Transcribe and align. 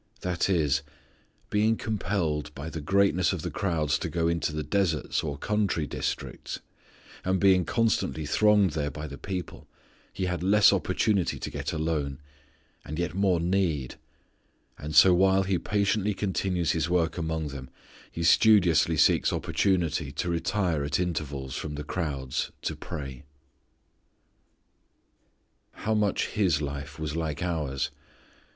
That 0.21 0.49
is, 0.49 0.81
being 1.51 1.77
compelled 1.77 2.51
by 2.55 2.71
the 2.71 2.81
greatness 2.81 3.33
of 3.33 3.43
the 3.43 3.51
crowds 3.51 3.99
to 3.99 4.09
go 4.09 4.27
into 4.27 4.51
the 4.51 4.63
deserts 4.63 5.23
or 5.23 5.37
country, 5.37 5.85
districts, 5.85 6.59
and 7.23 7.39
being 7.39 7.65
constantly 7.65 8.25
thronged 8.25 8.71
there 8.71 8.89
by 8.89 9.05
the 9.05 9.19
people, 9.19 9.67
He 10.11 10.25
had 10.25 10.41
less 10.41 10.73
opportunity 10.73 11.37
to 11.37 11.51
get 11.51 11.71
alone, 11.71 12.17
and 12.83 12.97
yet 12.97 13.13
more 13.13 13.39
need, 13.39 13.93
and 14.75 14.95
so 14.95 15.13
while 15.13 15.43
He 15.43 15.59
patiently 15.59 16.15
continues 16.15 16.71
His 16.71 16.89
work 16.89 17.19
among 17.19 17.49
them 17.49 17.69
He 18.11 18.23
studiously 18.23 18.97
seeks 18.97 19.31
opportunity 19.31 20.11
to 20.13 20.29
retire 20.31 20.83
at 20.83 20.99
intervals 20.99 21.55
from 21.55 21.75
the 21.75 21.83
crowds 21.83 22.51
to 22.63 22.75
pray. 22.75 23.23
How 25.73 25.93
much 25.93 26.29
His 26.29 26.59
life 26.59 26.97
was 26.97 27.15
like 27.15 27.43
ours. 27.43 27.91